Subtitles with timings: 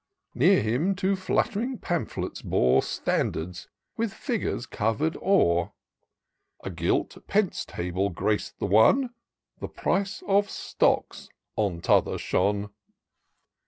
[0.33, 3.67] Near him two flutt'ring Pamphlets bore Standards,
[3.97, 5.73] with figure^ cover'd o'er;
[6.63, 9.11] A gilt Pence table grac'd the one.
[9.59, 12.71] The Price of Stocks on t'other shone.